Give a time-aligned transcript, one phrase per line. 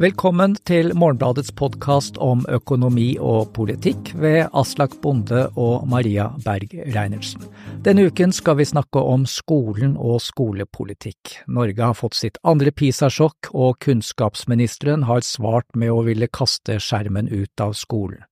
[0.00, 7.44] Velkommen til Morgenbladets podkast om økonomi og politikk ved Aslak Bonde og Maria Berg Reinertsen.
[7.84, 11.34] Denne uken skal vi snakke om skolen og skolepolitikk.
[11.52, 17.28] Norge har fått sitt andre PISA-sjokk, og kunnskapsministeren har svart med å ville kaste skjermen
[17.28, 18.24] ut av skolen.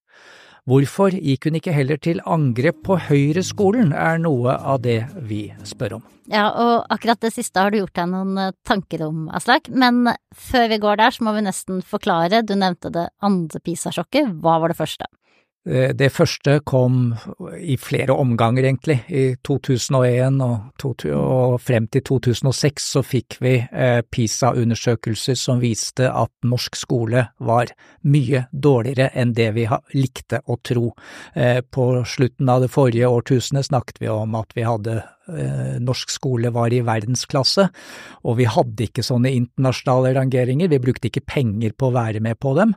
[0.69, 5.95] Hvorfor gikk hun ikke heller til angrep på Høyre-skolen, er noe av det vi spør
[5.97, 6.03] om.
[6.29, 9.71] Ja, og akkurat det siste har du gjort deg noen eh, tanker om, Aslak.
[9.73, 12.43] Men før vi går der, så må vi nesten forklare.
[12.45, 14.35] Du nevnte det andre PISA-sjokket.
[14.45, 15.09] Hva var det første?
[15.67, 17.15] Eh, det første kom
[17.59, 18.99] i flere omganger, egentlig.
[19.09, 26.33] I 2001 og, og frem til 2006 så fikk vi eh, PISA-undersøkelser som viste at
[26.47, 27.75] norsk skole var
[28.09, 29.69] mye dårligere enn det vi
[29.99, 30.93] likte å tro.
[31.35, 36.53] Eh, på slutten av det forrige årtusenet snakket vi om at vi hadde norsk skole
[36.55, 37.69] var i verdensklasse,
[38.25, 42.41] og vi hadde ikke sånne internasjonale rangeringer, vi brukte ikke penger på å være med
[42.41, 42.73] på dem,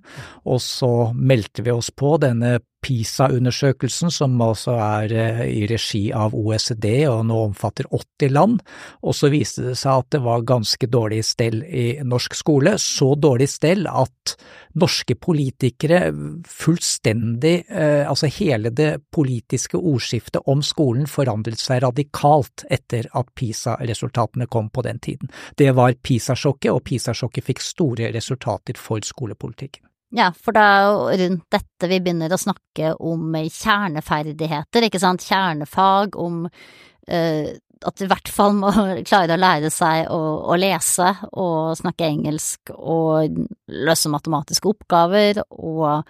[0.45, 6.33] og så meldte vi oss på denne PISA-undersøkelsen, som altså er eh, i regi av
[6.37, 8.61] OECD og nå omfatter 80 land,
[9.05, 13.13] og så viste det seg at det var ganske dårlig stell i norsk skole, så
[13.21, 14.35] dårlig stell at
[14.81, 16.07] norske politikere
[16.47, 24.47] fullstendig, eh, altså hele det politiske ordskiftet om skolen forandret seg radikalt etter at PISA-resultatene
[24.51, 25.31] kom på den tiden.
[25.57, 29.85] Det var PISA-sjokket, og PISA-sjokket fikk store resultater for skolepolitikken.
[30.11, 35.23] Ja, for det er jo rundt dette vi begynner å snakke om kjerneferdigheter, ikke sant,
[35.23, 37.51] kjernefag, om uh,
[37.87, 38.71] at du i hvert fall må
[39.09, 40.19] klare å lære seg å,
[40.51, 46.03] å, lese og snakke engelsk og løse matematiske oppgaver, og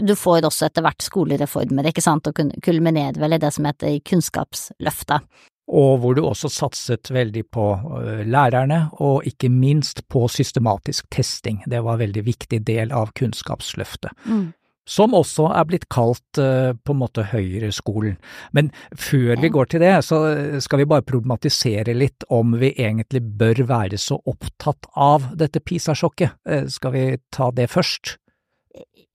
[0.00, 3.96] du får også etter hvert skolereformer, ikke sant, og kulminerer vel i det som heter
[4.04, 5.24] Kunnskapsløftet
[5.70, 11.62] og hvor du også satset veldig på øh, lærerne, og ikke minst på systematisk testing.
[11.70, 14.10] Det var en veldig viktig del av Kunnskapsløftet.
[14.26, 14.48] Mm.
[14.88, 18.16] Som også er blitt kalt øh, på en måte Høyreskolen.
[18.56, 20.20] Men før vi går til det, så
[20.64, 26.40] skal vi bare problematisere litt om vi egentlig bør være så opptatt av dette PISA-sjokket.
[26.48, 28.16] Øh, skal vi ta det først?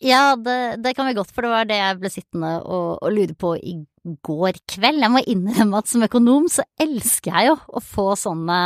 [0.03, 3.13] Ja, det, det, kan vi godt, for det var det jeg ble sittende og, og
[3.15, 3.77] lure på i
[4.27, 5.01] går kveld.
[5.01, 8.59] Jeg må innrømme at som økonom så elsker jeg jo å få sånne,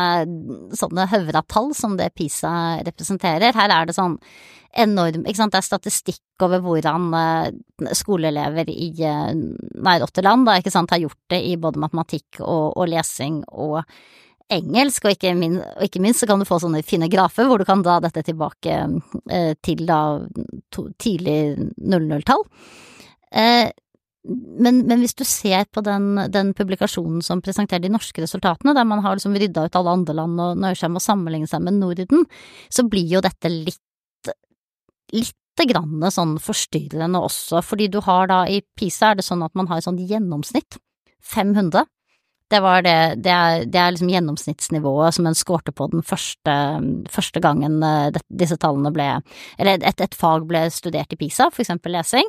[0.76, 2.54] sånne høvratall som det PISA
[2.88, 3.54] representerer.
[3.56, 4.18] Her er det sånn
[4.78, 10.60] enorm ikke sant, Det er statistikk over hvordan uh, skoleelever i nær åtte land da,
[10.60, 13.82] ikke sant, har gjort det i både matematikk og, og lesing og
[14.50, 17.62] engelsk, og ikke, minst, og ikke, minst, så kan du få sånne fine grafer hvor
[17.62, 18.80] du kan dra dette tilbake
[19.30, 20.00] eh, til da
[20.74, 22.44] to, tidlig 00-tall.
[23.30, 23.70] Uh,
[24.30, 28.88] men, men, hvis du ser på den, den, publikasjonen som presenterer de norske resultatene, der
[28.90, 31.64] man har liksom rydda ut alle andre land og nøyer seg med å sammenligne seg
[31.66, 32.26] med Norden,
[32.74, 33.80] så blir jo dette litt,
[35.14, 39.56] lite grann sånn forstyrrende også, fordi du har da i PISA er det sånn at
[39.60, 40.80] man har et sånt gjennomsnitt,
[41.20, 41.86] 500,
[42.50, 46.56] det var det, det er, det er liksom gjennomsnittsnivået som en skårte på den første,
[47.14, 49.06] første gangen eh, det, disse tallene ble
[49.60, 52.26] Eller et, et, fag ble studert i PISA, for eksempel lesing.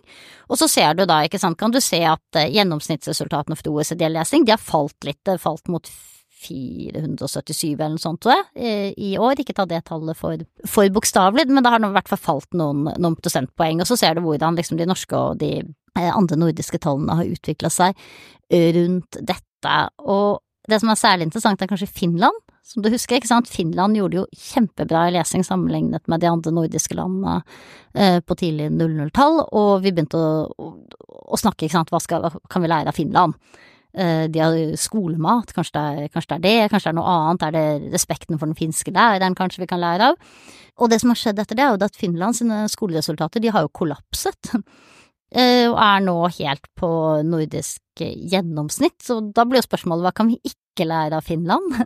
[0.52, 4.44] Og så ser du da, ikke sant, kan du se at eh, gjennomsnittsresultatene for OECD-lesing,
[4.44, 5.88] de har falt litt, det falt mot
[6.40, 9.40] 477 eller noe sånt, tror jeg, i år.
[9.42, 12.88] Ikke ta det tallet for, for bokstavelig, men det har i hvert fall falt noen,
[12.96, 13.82] noen, prosentpoeng.
[13.82, 17.32] Og så ser du hvordan liksom de norske og de eh, andre nordiske tallene har
[17.32, 17.98] utvikla seg
[18.50, 20.40] rundt dette og
[20.70, 22.36] det som er særlig interessant, er kanskje Finland.
[22.66, 26.52] Som du husker, ikke sant, Finland gjorde jo kjempebra i lesing sammenlignet med de andre
[26.54, 27.40] nordiske landene
[28.28, 30.68] på tidlig 00-tall, og vi begynte å,
[31.08, 33.34] å, snakke, ikke sant, hva, skal, kan vi lære av Finland?
[33.90, 37.14] Eh, de har skolemat, kanskje det, er, kanskje det er det, kanskje det er noe
[37.16, 40.38] annet, er det respekten for den finske læreren kanskje vi kan lære av?
[40.80, 43.66] Og det som har skjedd etter det, er jo at Finland sine skoleresultater, de har
[43.66, 44.54] jo kollapset.
[45.30, 46.88] Eh, og er nå helt på
[47.22, 51.80] nordisk gjennomsnitt, så da blir jo spørsmålet hva kan vi ikke lære av Finland?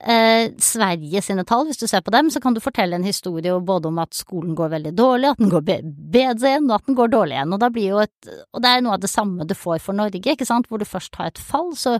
[0.00, 3.52] Eh, Sverige sine tall, hvis du ser på dem, så kan du fortelle en historie
[3.60, 6.96] både om at skolen går veldig dårlig, at den går bedre igjen, og at den
[6.96, 9.44] går dårlig igjen, og da blir jo et Og det er noe av det samme
[9.44, 11.98] du får for Norge, ikke sant, hvor du først har et fall, så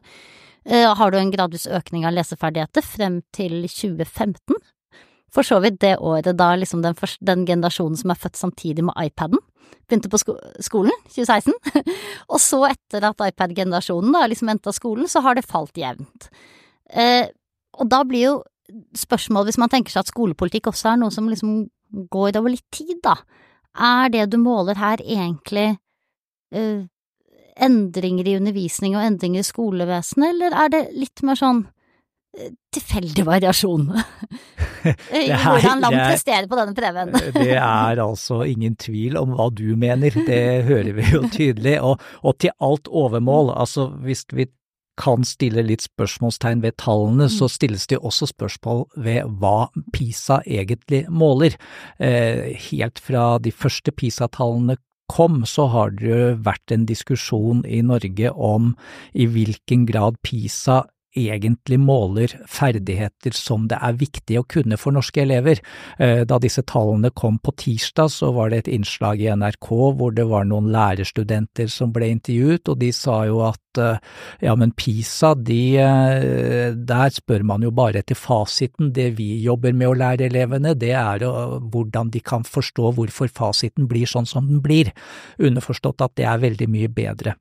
[0.64, 4.56] eh, har du en gradvis økning av leseferdigheter frem til 2015.
[5.34, 8.84] For så vidt det året da liksom den, første, den generasjonen som er født samtidig
[8.86, 9.38] med iPaden,
[9.86, 11.54] begynte på sko skolen, 2016.
[12.32, 16.30] og så, etter at iPad-generasjonen da liksom endte skolen, så har det falt jevnt.
[16.90, 17.28] Eh,
[17.78, 18.34] og da blir jo
[18.98, 21.64] spørsmålet, hvis man tenker seg at skolepolitikk også er noe som liksom
[22.10, 23.16] går over litt tid, da,
[23.74, 25.72] er det du måler her egentlig
[26.54, 26.86] eh,
[27.60, 31.64] endringer i undervisning og endringer i skolevesenet, eller er det litt mer sånn
[32.74, 33.88] tilfeldig variasjon
[35.18, 37.12] i hvordan land presterer på denne prøven.
[37.36, 41.76] det er altså ingen tvil om hva du mener, det hører vi jo tydelig.
[41.82, 44.46] Og, og til alt overmål, altså hvis vi
[45.00, 47.52] kan stille litt spørsmålstegn ved tallene, så mm.
[47.54, 51.56] stilles det også spørsmål ved hva PISA egentlig måler.
[51.98, 54.76] Eh, helt fra de første PISA-tallene
[55.10, 58.74] kom, så har det vært en diskusjon i Norge om
[59.16, 60.84] i hvilken grad PISA
[61.16, 65.60] egentlig måler ferdigheter som det er viktig å kunne for norske elever.
[65.98, 70.14] Eh, da disse tallene kom på tirsdag, så var det et innslag i NRK hvor
[70.14, 73.98] det var noen lærerstudenter som ble intervjuet, og de sa jo at eh,
[74.46, 78.92] ja, men PISA, de, eh, der spør man jo bare etter fasiten.
[78.94, 83.90] Det vi jobber med å lære elevene, det er hvordan de kan forstå hvorfor fasiten
[83.90, 84.94] blir sånn som den blir.
[85.42, 87.36] Underforstått at det er veldig mye bedre.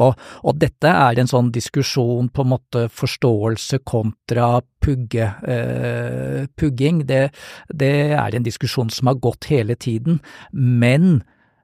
[0.00, 7.04] Og, og, dette er en sånn diskusjon på en måte forståelse kontra pugge, eh, pugging.
[7.08, 7.26] Det,
[7.68, 10.20] det, er en diskusjon som har gått hele tiden,
[10.52, 11.22] men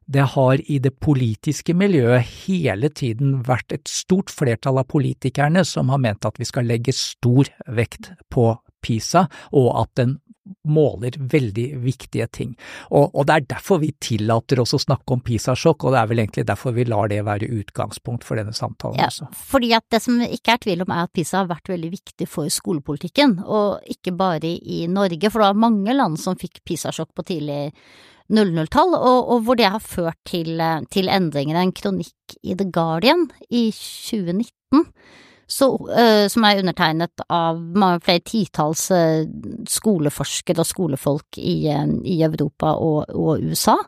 [0.08, 5.92] det har i det politiske miljøet hele tiden vært et stort flertall av politikerne som
[5.92, 8.54] har ment at vi skal legge stor vekt på
[8.84, 10.16] PISA, og at den
[10.68, 12.54] måler veldig viktige ting.
[12.90, 16.10] Og, og, det er derfor vi tillater oss å snakke om PISA-sjokk, og det er
[16.10, 19.30] vel egentlig derfor vi lar det være utgangspunkt for denne samtalen ja, også.
[19.52, 22.28] Fordi at det som ikke er tvil om er at PISA har vært veldig viktig
[22.30, 27.14] for skolepolitikken, og ikke bare i Norge, for det var mange land som fikk PISA-sjokk
[27.16, 27.60] på tidlig
[28.28, 30.60] 00-tall, og, og, hvor det har ført til,
[30.92, 31.56] til endringer.
[31.56, 34.84] En kronikk i The Guardian i 2019
[35.48, 37.56] så, uh, som er undertegnet av
[38.04, 39.24] flere titalls uh,
[39.68, 43.78] skoleforskere og skolefolk i, uh, i Europa og, og USA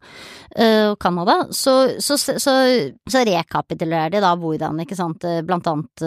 [0.51, 1.73] og Canada, så,
[2.03, 6.03] så, så, så, rekapitulerer de da hvordan, ikke sant, blant annet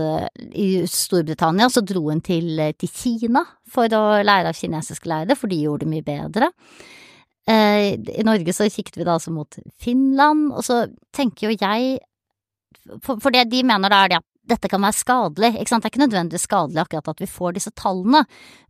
[0.59, 5.47] i Storbritannia så dro hun til, til Kina for å lære av kinesiske lærere, for
[5.47, 6.51] de gjorde det mye bedre.
[7.47, 10.83] I Norge så kikket vi da altså mot Finland, og så
[11.15, 12.03] tenker jo jeg
[13.07, 15.83] for det de mener da er det at dette kan være skadelig, ikke sant.
[15.83, 18.23] Det er ikke nødvendigvis skadelig akkurat at vi får disse tallene,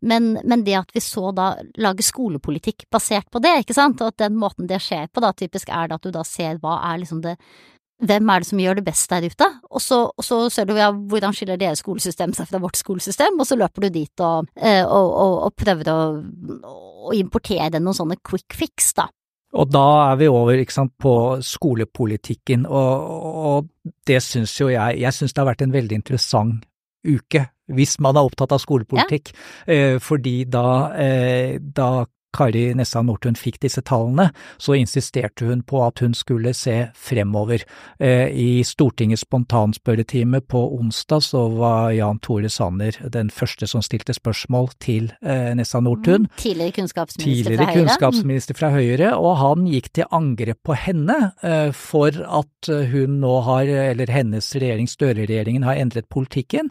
[0.05, 4.13] men, men, det at vi så da lager skolepolitikk basert på det, ikke sant, og
[4.13, 6.79] at den måten det skjer på da typisk er det at du da ser hva
[6.91, 7.37] er liksom det
[8.03, 9.47] hvem er det som gjør det best der ute?
[9.71, 13.37] Og så, og så ser du ja, hvordan skiller deres skolesystem seg fra vårt skolesystem,
[13.39, 15.13] og så løper du dit og, eh, og,
[15.45, 19.07] og, prøver å importere noen sånne quick fix, da.
[19.53, 21.13] Og da er vi over sant, på
[21.45, 23.09] skolepolitikken, og,
[23.49, 26.65] og det syns jo jeg Jeg syns det har vært en veldig interessant
[27.03, 27.45] uke,
[27.75, 29.73] hvis man er opptatt av skolepolitikk, ja.
[29.73, 30.67] eh, fordi da,
[30.99, 34.29] eh, da Kari Nessa Nordtun fikk disse tallene,
[34.61, 37.63] så insisterte hun på at hun skulle se fremover.
[37.99, 44.15] Eh, I Stortingets spontanspørretime på onsdag så var Jan Tore Sanner den første som stilte
[44.17, 46.27] spørsmål til eh, Nessa Nordtun.
[46.27, 47.79] Mm, tidligere kunnskapsminister Tidligere fra Høyre.
[47.79, 53.33] kunnskapsminister fra Høyre, og han gikk til angrep på henne eh, for at hun nå
[53.43, 56.69] har, eller hennes regjering, Støre-regjeringen, har endret politikken,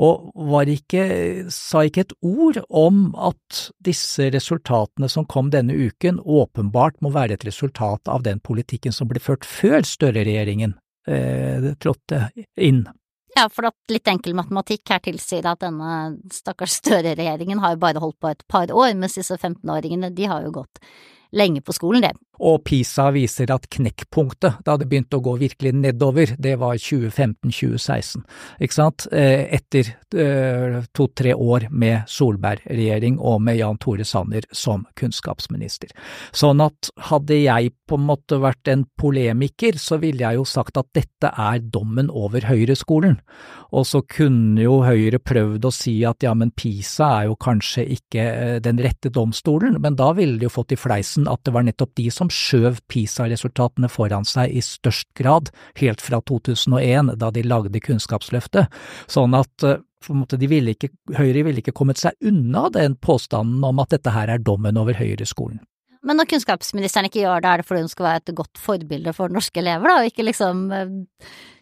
[0.00, 5.72] og var ikke, sa ikke et ord om at disse resultatene resultatene som kom denne
[5.72, 10.74] uken, åpenbart må være et resultat av den politikken som ble ført før Støre-regjeringen
[11.06, 12.86] eh, trådte inn.
[13.36, 18.00] Ja, for at litt enkel matematikk her tilsier at denne stakkars Støre-regjeringen har jo bare
[18.00, 20.80] holdt på et par år, mens disse 15-åringene de har jo gått
[21.32, 22.16] lenge på skolen, det.
[22.40, 28.24] Og PISA viser at knekkpunktet, da det begynte å gå virkelig nedover, det var 2015-2016,
[28.64, 34.86] ikke sant, eh, etter eh, to-tre år med Solberg-regjering og med Jan Tore Sanner som
[34.96, 35.92] kunnskapsminister.
[36.32, 40.80] Sånn at hadde jeg på en måte vært en polemiker, så ville jeg jo sagt
[40.80, 43.18] at dette er dommen over Høyre-skolen.
[43.76, 47.84] Og så kunne jo Høyre prøvd å si at ja, men PISA er jo kanskje
[47.98, 51.54] ikke eh, den rette domstolen, men da ville de jo fått i fleisen at det
[51.54, 57.30] var nettopp de som skjøv PISA-resultatene foran seg i størst grad, helt fra 2001, da
[57.34, 58.70] de lagde Kunnskapsløftet.
[59.10, 59.82] Sånn at eh,
[60.50, 64.42] ville ikke, Høyre ville ikke kommet seg unna den påstanden om at dette her er
[64.42, 65.60] dommen over Høyre-skolen.
[66.00, 69.12] Men når kunnskapsministeren ikke gjør det, er det fordi hun skal være et godt forbilde
[69.12, 70.94] for norske elever, da, og ikke liksom eh,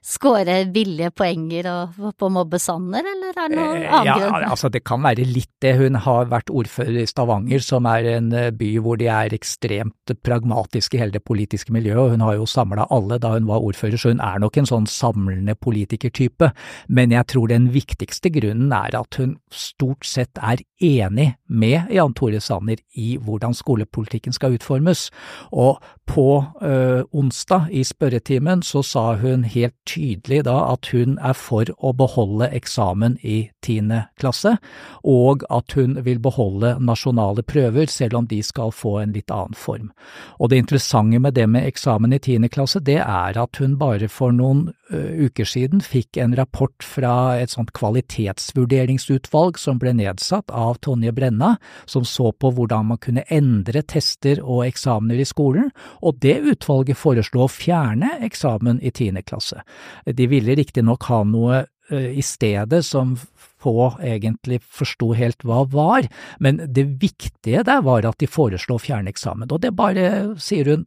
[0.04, 4.44] skåre billige poenger og, på mobbe Sanner, eller er det noe annen grunn?
[4.44, 5.74] Ja, altså det kan være litt det.
[5.80, 10.14] Hun har vært ordfører i Stavanger, som er en eh, by hvor de er ekstremt
[10.24, 13.64] pragmatiske i hele det politiske miljøet, og hun har jo samla alle da hun var
[13.64, 16.52] ordfører, så hun er nok en sånn samlende politikertype.
[16.88, 22.14] Men jeg tror den viktigste grunnen er at hun stort sett er enig med Jan
[22.14, 25.08] Tore Sanner i hvordan skolepolitikken skal utformes.
[25.52, 31.36] Og på øh, onsdag i spørretimen så sa hun helt tydelig da at hun er
[31.38, 34.56] for å beholde eksamen i tiende klasse,
[35.02, 39.56] og at hun vil beholde nasjonale prøver, selv om de skal få en litt annen
[39.58, 39.90] form.
[40.38, 44.10] Og det interessante med det med eksamen i tiende klasse, det er at hun bare
[44.12, 50.78] for noen uker siden fikk en rapport fra et sånt kvalitetsvurderingsutvalg som ble nedsatt av
[50.84, 56.20] Tonje Brenna, som så på hvordan man kunne endre tester og eksamener i skolen, og
[56.24, 59.64] det utvalget foreslo å fjerne eksamen i tiende klasse.
[60.04, 63.14] De ville riktignok ha noe i stedet som
[63.58, 66.06] få egentlig forsto helt hva var,
[66.38, 70.68] men det viktige der var at de foreslo å fjerne eksamen, og det bare, sier
[70.68, 70.84] hun,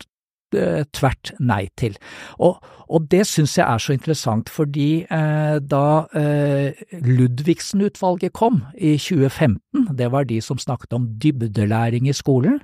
[0.51, 1.96] tvert nei til.
[2.39, 2.60] Og,
[2.91, 5.86] og det syns jeg er så interessant, fordi eh, da
[6.17, 12.60] eh, Ludvigsen-utvalget kom i 2015, det var de som snakket om dybdelæring i skolen,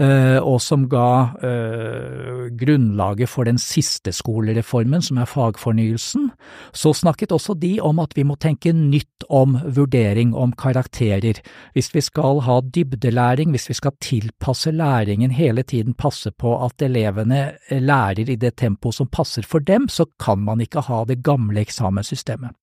[0.00, 1.10] eh, og som ga
[1.44, 6.30] eh, grunnlaget for den siste skolereformen, som er fagfornyelsen,
[6.72, 11.42] så snakket også de om at vi må tenke nytt om vurdering, om karakterer.
[11.76, 16.80] Hvis vi skal ha dybdelæring, hvis vi skal tilpasse læringen hele tiden, passe på at
[17.10, 21.22] elevene lærer i det tempoet som passer for dem, så kan man ikke ha det
[21.24, 22.54] gamle eksamenssystemet.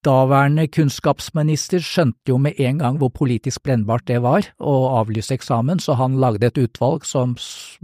[0.00, 5.76] Daværende kunnskapsminister skjønte jo med en gang hvor politisk brennbart det var å avlyse eksamen,
[5.76, 7.34] så han lagde et utvalg som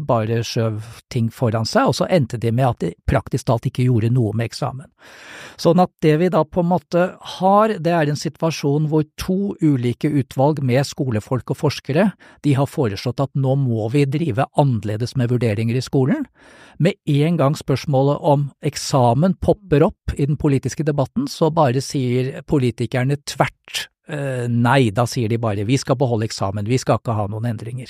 [0.00, 0.78] bare skjøv
[1.12, 4.32] ting foran seg, og så endte det med at de praktisk talt ikke gjorde noe
[4.32, 4.88] med eksamen.
[5.60, 7.04] Sånn at det vi da på en måte
[7.36, 12.70] har, det er en situasjon hvor to ulike utvalg med skolefolk og forskere, de har
[12.70, 16.24] foreslått at nå må vi drive annerledes med vurderinger i skolen.
[16.80, 22.05] Med en gang spørsmålet om eksamen popper opp i den politiske debatten, så bare sier
[22.48, 27.24] politikerne tvert nei, da sier de bare vi skal beholde eksamen, vi skal ikke ha
[27.26, 27.88] noen endringer.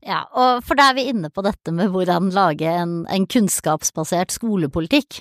[0.00, 4.32] Ja, og for da er vi inne på dette med hvordan lage en, en kunnskapsbasert
[4.32, 5.20] skolepolitikk.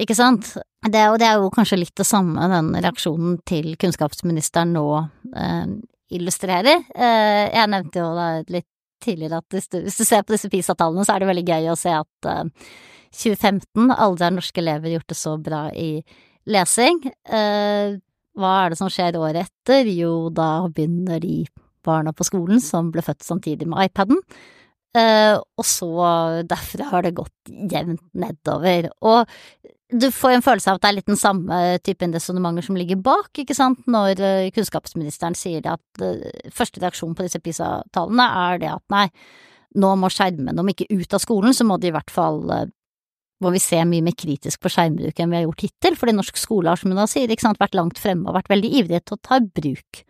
[0.00, 0.54] Ikke sant?
[0.86, 4.86] Det, og det er jo kanskje litt det samme den reaksjonen til kunnskapsministeren nå
[5.36, 5.74] eh,
[6.16, 6.86] illustrerer.
[6.94, 8.68] Eh, jeg nevnte jo da litt
[9.02, 11.70] tidligere at hvis du, hvis du ser på disse PISA-tallene, så er det veldig gøy
[11.72, 12.68] å se at eh,
[13.12, 15.90] 2015 aldri har norske elever gjort det så bra i
[16.50, 17.02] lesing.
[17.28, 17.98] Eh,
[18.38, 19.90] hva er det som skjer året etter?
[19.92, 21.44] Jo, da begynner de
[21.84, 24.20] barna på skolen som ble født samtidig med iPaden.
[24.96, 25.92] Eh, og så
[26.48, 28.90] derfra har det gått jevnt nedover.
[29.00, 29.28] Og
[29.92, 33.00] du får en følelse av at det er litt den samme typen resonnementer som ligger
[33.04, 36.22] bak, ikke sant, når uh, kunnskapsministeren sier at uh,
[36.54, 39.04] første reaksjon på disse PISA-tallene er det at nei,
[39.76, 42.40] nå må skjermene, om ikke ut av skolen, så må de i hvert fall
[43.42, 46.38] må vi se mye mer kritisk på skjermbruk enn vi har gjort hittil, fordi norsk
[46.40, 49.02] skole har, som hun da sier, ikke sant, vært langt fremme og vært veldig ivrige
[49.04, 50.02] til å ta i bruk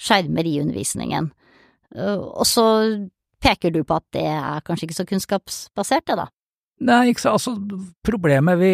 [0.00, 1.30] skjermer i undervisningen.
[2.00, 2.64] Og så
[3.42, 6.28] peker du på at det er kanskje ikke så kunnskapsbasert, det da?
[6.80, 7.52] Nei, ikke så, altså
[8.08, 8.70] problemet vi,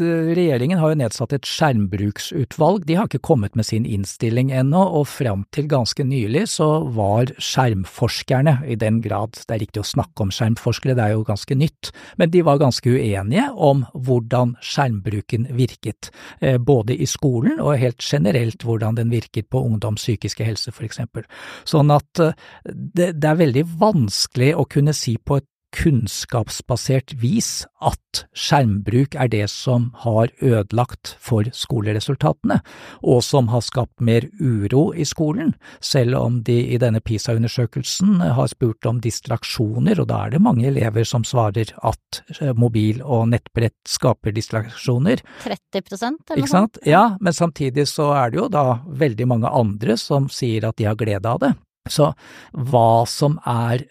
[0.00, 5.04] regjeringen har jo nedsatt et skjermbruksutvalg, de har ikke kommet med sin innstilling ennå, og
[5.12, 10.24] fram til ganske nylig så var skjermforskerne, i den grad det er riktig å snakke
[10.24, 15.50] om skjermforskere, det er jo ganske nytt, men de var ganske uenige om hvordan skjermbruken
[15.60, 16.08] virket,
[16.40, 20.88] eh, både i skolen og helt generelt hvordan den virket på ungdoms psykiske helse for
[20.88, 21.28] eksempel.
[21.68, 22.32] Sånn at eh,
[22.64, 29.30] det, det er veldig vanskelig å kunne si på et kunnskapsbasert vis at skjermbruk er
[29.30, 32.58] det som har ødelagt for skoleresultatene,
[33.02, 38.50] og som har skapt mer uro i skolen, selv om de i denne PISA-undersøkelsen har
[38.52, 43.30] spurt om distraksjoner, og da er det mange elever som svarer at eh, mobil og
[43.32, 45.22] nettbrett skaper distraksjoner.
[45.46, 46.80] 30 eller noe sånt?
[46.86, 50.90] Ja, men samtidig så er det jo da veldig mange andre som sier at de
[50.90, 51.54] har glede av det.
[51.90, 52.10] Så
[52.52, 53.86] hva som er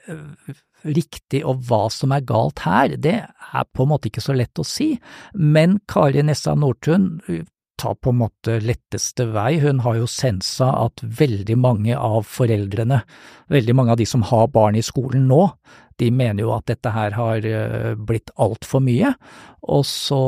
[0.84, 4.60] riktig og hva som er galt her, det er på en måte ikke så lett
[4.60, 4.94] å si,
[5.34, 7.18] men Kari Nessa Nordtun
[7.80, 9.60] tar på en måte letteste vei.
[9.64, 13.02] Hun har jo sensa at veldig mange av foreldrene,
[13.52, 15.46] veldig mange av de som har barn i skolen nå,
[16.00, 19.14] de mener jo at dette her har eh, blitt altfor mye,
[19.68, 20.22] og så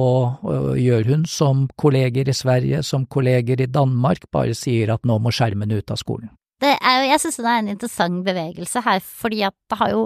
[0.52, 5.20] eh, gjør hun som kolleger i Sverige, som kolleger i Danmark, bare sier at nå
[5.24, 6.32] må skjermene ut av skolen.
[6.62, 6.76] Jo,
[7.08, 10.04] jeg synes det er en interessant bevegelse her, fordi at det har jo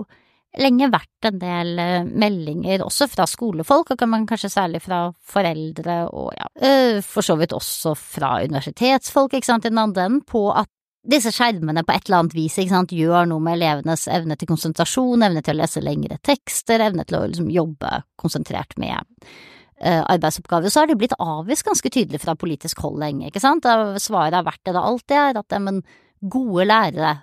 [0.62, 6.32] lenge vært en del eh, meldinger, også fra skolefolk, og kanskje særlig fra foreldre og
[6.38, 10.48] ja, øh, for så vidt også fra universitetsfolk, ikke sant, i den andre enden, på
[10.54, 10.70] at
[11.06, 15.26] disse skjermene på et eller annet vis sant, gjør noe med elevenes evne til konsentrasjon,
[15.28, 20.74] evne til å lese lengre tekster, evne til å liksom, jobbe konsentrert med uh, arbeidsoppgaver.
[20.74, 23.70] Så har det blitt avvist ganske tydelig fra politisk hold lenge, ikke sant.
[24.02, 25.84] Svaret har vært det det alltid er, at men
[26.26, 27.14] gode lærere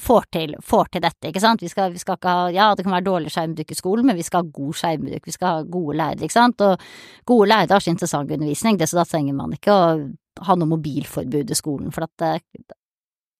[0.00, 1.62] får til, får til dette, ikke sant.
[1.62, 4.18] Vi skal, vi skal, ikke ha Ja, det kan være dårlig skjermbruk i skolen, men
[4.18, 5.26] vi skal ha god skjermbruk.
[5.26, 6.64] Vi skal ha gode lærere, ikke sant.
[6.64, 6.86] Og
[7.26, 9.84] gode lærere har sin interessant undervisning, det så da trenger man ikke å
[10.48, 12.74] ha noe mobilforbud i skolen, for at uh,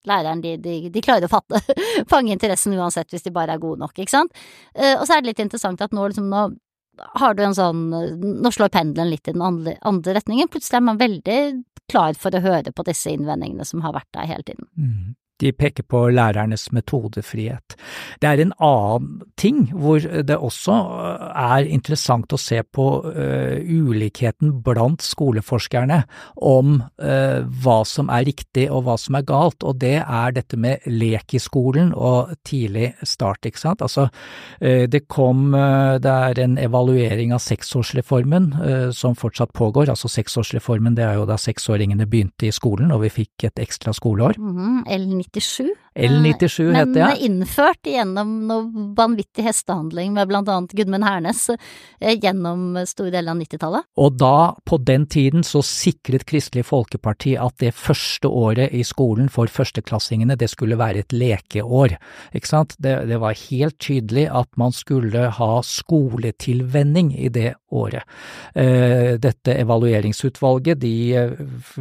[0.06, 1.58] læreren de, de, de, klarer å fatte,
[2.12, 4.44] fange interessen uansett hvis de bare er gode nok, ikke sant.
[4.76, 6.49] Uh, og så er det litt interessant at nå liksom nå
[7.18, 10.46] har du en sånn Nå slår pendelen litt i den andre, andre retningen.
[10.46, 11.38] Plutselig er man veldig
[11.90, 14.68] klar for å høre på disse innvendingene som har vært der hele tiden.
[14.78, 15.16] Mm.
[15.42, 17.74] De peker på lærernes metodefrihet.
[18.22, 20.76] Det er en annen ting hvor det også
[21.34, 26.02] er interessant å se på uh, ulikheten blant skoleforskerne
[26.36, 30.58] om uh, hva som er riktig og hva som er galt, og det er dette
[30.60, 33.82] med lek i skolen og tidlig start, ikke sant.
[33.84, 34.06] Altså,
[34.62, 38.46] uh, det kom Det er en evaluering av seksårsreformen
[38.96, 39.90] som fortsatt pågår.
[39.90, 43.92] Altså seksårsreformen, det er jo da seksåringene begynte i skolen og vi fikk et ekstra
[43.92, 44.38] skoleår.
[44.38, 45.23] Mm -hmm.
[45.32, 45.74] 97.
[45.94, 47.06] L97 Men, heter det.
[47.06, 53.34] Men innført gjennom noe vanvittig hestehandling med blant annet Gudmund Hernes eh, gjennom store deler
[53.34, 53.86] av 90-tallet.
[54.02, 59.30] Og da, på den tiden, så sikret Kristelig Folkeparti at det første året i skolen
[59.32, 61.96] for førsteklassingene, det skulle være et lekeår.
[62.34, 62.74] Ikke sant?
[62.82, 68.02] Det, det var helt tydelig at man skulle ha skoletilvenning i det året.
[68.54, 71.32] Eh, dette evalueringsutvalget, de eh,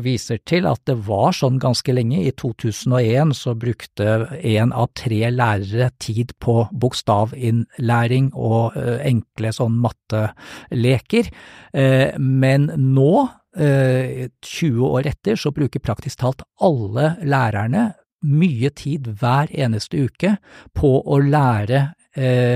[0.01, 2.22] viser til at det var sånn ganske lenge.
[2.24, 9.79] I 2001 så brukte én av tre lærere tid på bokstavinnlæring og eh, enkle sånn
[9.83, 11.31] matteleker,
[11.74, 13.13] eh, men nå,
[13.53, 17.91] 20 eh, år etter, så bruker praktisk talt alle lærerne
[18.24, 20.38] mye tid hver eneste uke
[20.77, 21.91] på å lære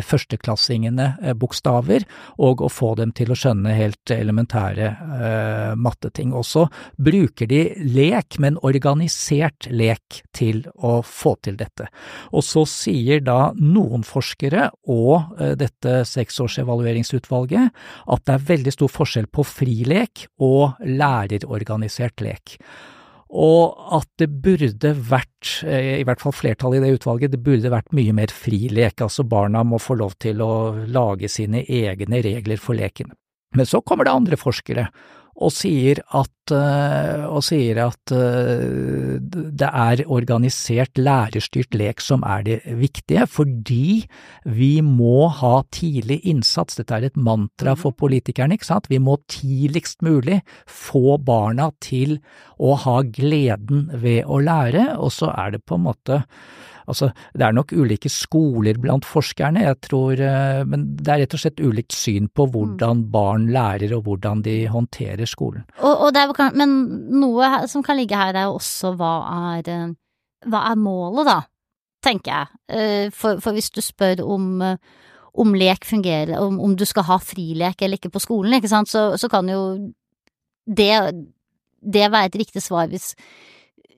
[0.05, 2.05] førsteklassingene eh, bokstaver,
[2.43, 6.33] og å få dem til å skjønne helt elementære eh, matteting.
[6.37, 6.67] Og så
[7.01, 11.87] bruker de lek, men organisert lek, til å få til dette.
[12.29, 17.73] Og så sier da noen forskere og eh, dette seksårsevalueringsutvalget
[18.13, 22.59] at det er veldig stor forskjell på frilek og lærerorganisert lek
[23.27, 27.73] og at det burde vært, eh, i hvert fall flertallet i det utvalget, det burde
[27.73, 32.21] vært mye mer fri lek, altså barna må få lov til å lage sine egne
[32.23, 33.11] regler for leken.
[33.55, 34.87] Men så kommer det andre forskere
[35.37, 42.45] og sier at, eh, og sier at eh, det er organisert lærerstyrt lek som er
[42.47, 44.07] det viktige, fordi
[44.49, 46.79] vi må ha tidlig innsats.
[46.79, 47.99] Dette er et mantra for mhm.
[48.01, 48.89] politikerne, ikke sant.
[48.89, 52.17] Vi må tidligst mulig få barna til
[52.57, 56.23] å ha gleden ved å lære, og så er det på en måte
[56.87, 61.35] Altså, det er nok ulike skoler blant forskerne, jeg tror, eh, men det er rett
[61.35, 63.09] og slett ulikt syn på hvordan mm.
[63.11, 65.65] barn lærer og hvordan de håndterer skolen.
[65.81, 66.77] Og, og er, men
[67.19, 69.13] noe som kan ligge her, er også hva
[69.57, 69.91] er, eh,
[70.47, 71.41] hva er målet, da,
[72.07, 72.61] tenker jeg.
[72.71, 74.63] Eh, for, for hvis du spør om
[75.37, 78.89] om lek fungerer, om, om, du skal ha frilek eller ikke på skolen, ikke sant,
[78.89, 79.59] så, så kan jo
[80.65, 80.89] det,
[81.77, 83.11] det være et riktig svar hvis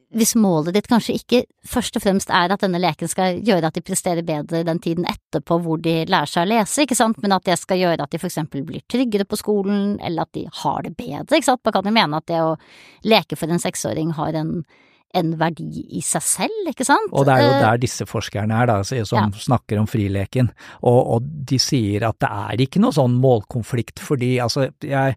[0.09, 3.75] hvis målet ditt kanskje ikke først og fremst er at denne leken skal gjøre at
[3.77, 7.35] de presterer bedre den tiden etterpå hvor de lærer seg å lese, ikke sant, men
[7.35, 10.47] at det skal gjøre at de for eksempel blir tryggere på skolen, eller at de
[10.63, 12.55] har det bedre, ikke sant, man kan jo mene at det å
[13.05, 14.55] leke for en seksåring har en
[15.17, 17.09] en verdi i seg selv, ikke sant?
[17.17, 19.41] Og det er jo eh, der disse forskerne er, da, som ja.
[19.41, 20.51] snakker om frileken,
[20.83, 25.15] og, og, de sier at det er ikke noe sånn målkonflikt, fordi altså, jeg,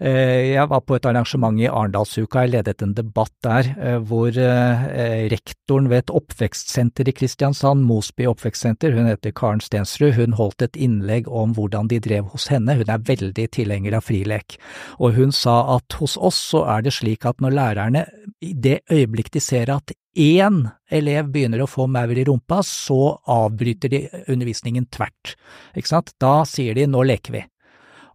[0.00, 4.32] eh, jeg var på et arrangement i Arendalsuka, jeg ledet en debatt der eh, hvor
[4.34, 10.80] rektoren ved et oppvekstsenter i Kristiansand, Mosby oppvekstsenter, hun heter Karen Stensrud, hun holdt et
[10.80, 14.56] innlegg om hvordan de drev hos henne, hun er veldig tilhenger av frilek,
[14.96, 18.06] og hun sa at hos oss så er det slik at når lærerne
[18.44, 23.90] i det øyeblikk ser at én elev begynner å få maur i rumpa, så avbryter
[23.90, 25.34] de undervisningen tvert.
[25.74, 26.14] Ikke sant?
[26.22, 27.42] Da sier de nå leker vi.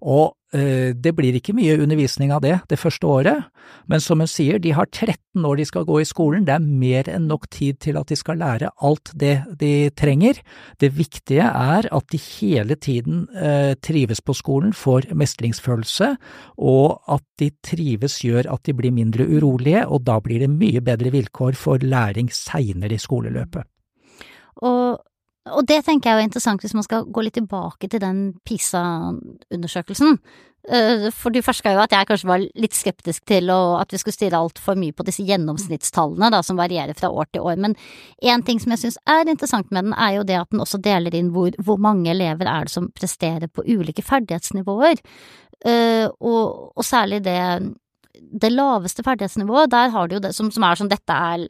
[0.08, 3.44] Og det blir ikke mye undervisning av det det første året,
[3.90, 6.64] men som hun sier, de har 13 år de skal gå i skolen, det er
[6.66, 10.42] mer enn nok tid til at de skal lære alt det de trenger.
[10.82, 16.16] Det viktige er at de hele tiden øh, trives på skolen, får mestringsfølelse,
[16.58, 20.82] og at de trives gjør at de blir mindre urolige, og da blir det mye
[20.82, 23.66] bedre vilkår for læring seinere i skoleløpet.
[24.66, 25.00] Og
[25.56, 30.20] og det tenker jeg er interessant hvis man skal gå litt tilbake til den PISA-undersøkelsen.
[30.68, 34.18] Eh, for du ferska jo at jeg kanskje var litt skeptisk til at vi skulle
[34.18, 37.62] stirre altfor mye på disse gjennomsnittstallene, da, som varierer fra år til år.
[37.64, 37.76] Men
[38.22, 40.82] én ting som jeg syns er interessant med den, er jo det at den også
[40.84, 45.00] deler inn hvor, hvor mange elever er det som presterer på ulike ferdighetsnivåer.
[45.60, 47.40] Uh, og, og, særlig det,
[48.16, 51.50] det laveste ferdighetsnivået, der har du jo det som, som er sånn dette er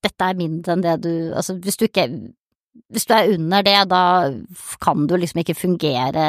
[0.00, 2.06] dette er mindre enn det du Altså, hvis du ikke
[2.90, 4.02] hvis du er under det, da
[4.82, 6.26] kan du liksom ikke fungere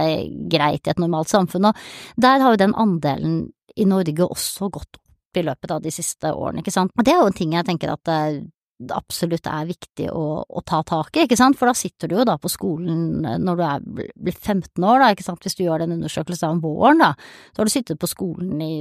[0.51, 3.43] greit i et normalt samfunn, og der har jo den andelen
[3.77, 6.91] i Norge også gått opp i løpet av de siste årene, ikke sant.
[6.97, 10.61] Og det er jo en ting jeg tenker at det absolutt er viktig å, å,
[10.65, 13.63] ta tak i, ikke sant, for da sitter du jo da på skolen når du
[13.67, 17.11] er blitt 15 år, da, ikke sant, hvis du gjør den undersøkelsen om våren, da,
[17.51, 18.73] så har du sittet på skolen i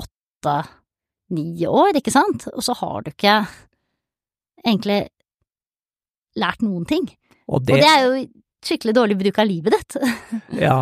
[0.00, 3.42] åtte-ni år, ikke sant, og så har du ikke
[4.64, 5.02] egentlig
[6.38, 7.08] lært noen ting.
[7.48, 8.26] Og det, og det er jo
[8.66, 9.96] skikkelig dårlig bruk av livet ditt.
[10.64, 10.76] ja,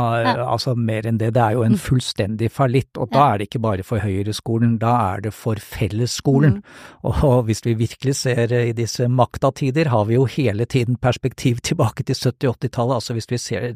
[0.45, 1.33] altså mer enn det.
[1.37, 4.93] Det er jo en fullstendig fallitt, og da er det ikke bare for høyreskolen, da
[5.14, 6.61] er det for fellesskolen.
[6.61, 7.14] Mm.
[7.25, 12.05] Og hvis vi virkelig ser i disse maktatider, har vi jo hele tiden perspektiv tilbake
[12.05, 13.01] til 70-80-tallet.
[13.01, 13.69] Altså hvis vi ser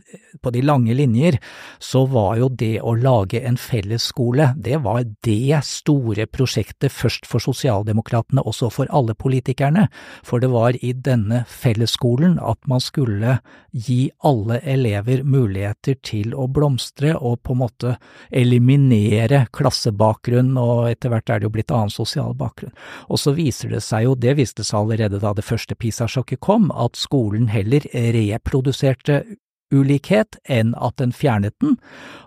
[0.43, 1.41] på de lange linjer,
[1.81, 7.43] så var jo det å lage en fellesskole, det var det store prosjektet først for
[7.43, 9.89] sosialdemokratene, også for alle politikerne.
[10.27, 13.39] For det var i denne fellesskolen at man skulle
[13.73, 17.95] gi gi alle elever muligheter til å blomstre og på en måte
[18.35, 22.75] eliminere klassebakgrunn, og etter hvert er det jo blitt annen sosial bakgrunn.
[23.09, 26.71] Og så viser det seg jo, det viste seg allerede da det første PISA-sjokket kom,
[26.75, 29.23] at skolen heller reproduserte
[29.75, 31.77] ulikhet enn at den fjernet den,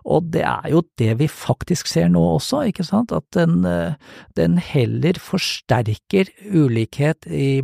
[0.08, 3.96] og det er jo det vi faktisk ser nå også, ikke sant, at den, eh,
[4.40, 7.62] den heller forsterker ulikhet i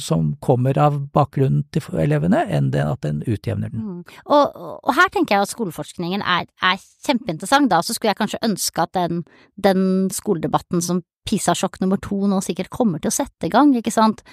[0.00, 3.80] som kommer av bakgrunnen til elevene, enn at den utjevner den.
[3.80, 4.20] Mm.
[4.26, 8.42] Og, og, her tenker jeg at skoleforskningen er, er kjempeinteressant, da, så skulle jeg kanskje
[8.46, 9.24] ønske at den,
[9.56, 13.94] den skoledebatten som PISA-sjokk nummer to nå sikkert kommer til å sette i gang, ikke
[13.94, 14.24] sant,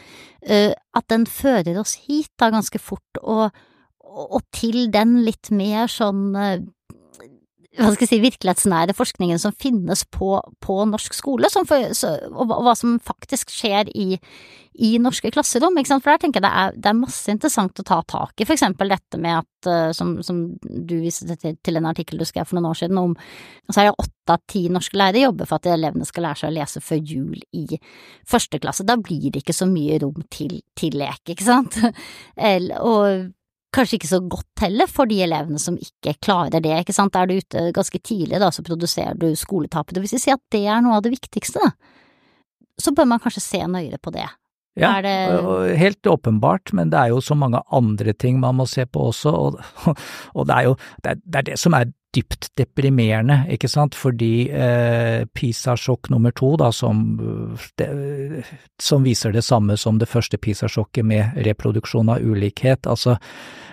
[0.49, 3.49] uh, at den fører oss hit da ganske fort, og,
[4.01, 6.57] og til den litt mer sånn uh,
[7.79, 12.51] hva skal jeg si, virkelighetsnære forskningen som finnes på, på norsk skole, for, så, og,
[12.51, 14.17] hva som faktisk skjer i,
[14.83, 15.79] i norske klasserom.
[15.79, 16.03] Ikke sant?
[16.03, 18.57] For der tenker jeg det er, det er, masse interessant å ta tak i, for
[18.57, 22.49] eksempel dette med at, uh, som, som, du viste til, til en artikkel du skrev
[22.49, 23.15] for noen år siden, om
[23.71, 26.51] så er det åtte av ti norske lærere jobber for at elevene skal lære seg
[26.51, 27.81] å lese før jul i
[28.27, 28.87] første klasse.
[28.87, 31.79] Da blir det ikke så mye rom til, til lek, ikke sant?
[32.91, 33.31] og
[33.75, 37.15] kanskje ikke så godt heller for de elevene som ikke klarer det, ikke sant.
[37.15, 39.99] Er du ute ganske tidlig, da, så produserer du skoletapet.
[40.03, 41.71] Hvis vi sier at det er noe av det viktigste, da,
[42.81, 44.27] så bør man kanskje se nøyere på det.
[44.79, 45.77] Ja, det...
[45.77, 49.33] helt åpenbart, men det er jo så mange andre ting man må se på også,
[49.35, 49.57] og,
[50.37, 53.95] og det er jo det er, det er det som er dypt deprimerende, ikke sant,
[53.95, 57.03] fordi eh, PISA-sjokk nummer to, da, som,
[57.79, 57.87] det,
[58.81, 63.15] som, viser det samme som det første PISA-sjokket med reproduksjon av ulikhet, altså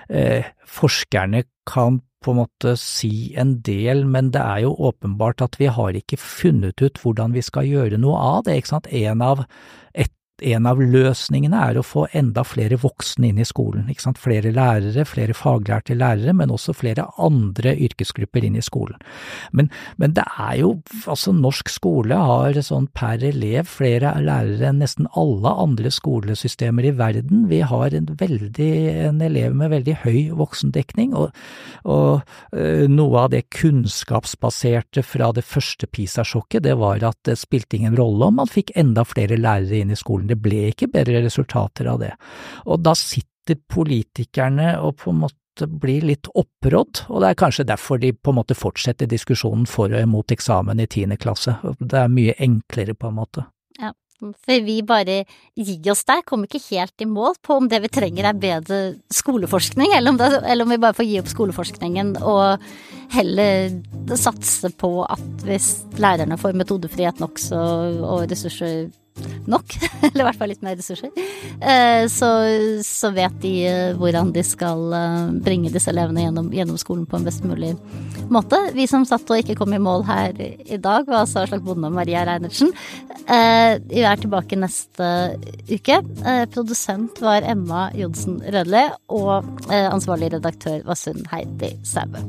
[0.09, 5.59] eh, forskerne kan på en måte si en del, men det er jo åpenbart at
[5.61, 8.89] vi har ikke funnet ut hvordan vi skal gjøre noe av det, ikke sant.
[8.91, 9.45] En av,
[9.95, 10.13] et
[10.44, 13.88] en av løsningene er å få enda flere voksne inn i skolen.
[13.90, 14.20] ikke sant?
[14.22, 18.98] Flere lærere, flere faglærte lærere, men også flere andre yrkesgrupper inn i skolen.
[19.53, 20.70] Men, men det er jo,
[21.07, 26.94] altså norsk skole har sånn per elev flere lærere enn nesten alle andre skolesystemer i
[26.98, 27.46] verden.
[27.51, 28.72] Vi har en veldig,
[29.09, 31.35] en elev med veldig høy voksendekning, og,
[31.88, 32.22] og
[32.55, 37.96] øh, noe av det kunnskapsbaserte fra det første PISA-sjokket, det var at det spilte ingen
[37.98, 41.91] rolle om man fikk enda flere lærere inn i skolen det ble ikke bedre resultater
[41.91, 42.14] av det.
[42.67, 47.67] Og da sitter politikerne og på en måte blir litt opprådd, og det er kanskje
[47.67, 51.57] derfor de på en måte fortsetter diskusjonen for og imot eksamen i tiende klasse.
[51.81, 53.49] Det er mye enklere, på en måte.
[53.81, 55.21] Ja, for vi bare
[55.55, 58.79] gir oss der, kommer ikke helt i mål på om det vi trenger er bedre
[59.14, 62.64] skoleforskning, eller om, det, eller om vi bare får gi opp skoleforskningen og
[63.14, 65.71] heller satse på at hvis
[66.03, 67.61] lærerne får metodefrihet nok så,
[68.03, 68.88] og ressurser
[69.49, 69.75] nok,
[70.09, 71.13] eller i hvert fall litt mer ressurser,
[71.61, 72.31] eh, så,
[72.85, 77.19] så vet de eh, hvordan de skal eh, bringe disse elevene gjennom, gjennom, skolen på
[77.19, 77.75] en best mulig
[78.33, 78.61] måte.
[78.77, 81.91] Vi som satt og ikke kom i mål her i dag, var altså Slag Bonde
[81.91, 82.75] og Maria Reinertsen.
[83.29, 85.09] Vi er tilbake neste
[85.69, 86.01] uke.
[86.55, 92.25] Produsent var Emma Johnsen Rødli, og ansvarlig redaktør var Sunn Heidi Sæbø.